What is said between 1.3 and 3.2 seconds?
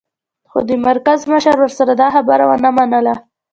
مشر ورسره دا خبره و نه منله